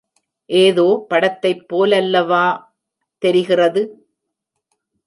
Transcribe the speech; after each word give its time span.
ஏதோ 0.49 0.85
படத்தைப் 1.09 1.63
போலல்லவா..... 1.69 2.43
தெரிகிறது. 3.21 3.83